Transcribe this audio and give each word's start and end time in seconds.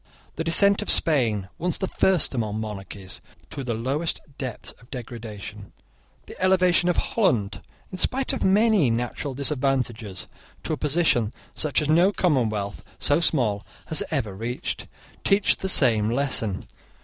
The 0.35 0.43
descent 0.43 0.81
of 0.81 0.89
Spain, 0.89 1.47
once 1.59 1.77
the 1.77 1.85
first 1.87 2.33
among 2.33 2.59
monarchies, 2.59 3.21
to 3.51 3.63
the 3.63 3.75
lowest 3.75 4.19
depths 4.39 4.71
of 4.81 4.89
degradation, 4.89 5.73
the 6.25 6.35
elevation 6.41 6.89
of 6.89 6.97
Holland, 6.97 7.61
in 7.91 7.99
spite 7.99 8.33
of 8.33 8.43
many 8.43 8.89
natural 8.89 9.35
disadvantages, 9.35 10.25
to 10.63 10.73
a 10.73 10.77
position 10.77 11.31
such 11.53 11.83
as 11.83 11.87
no 11.89 12.11
commonwealth 12.11 12.83
so 12.97 13.19
small 13.19 13.63
has 13.89 14.01
ever 14.09 14.33
reached, 14.35 14.87
teach 15.23 15.57
the 15.57 15.69
same 15.69 16.09
lesson. 16.09 16.65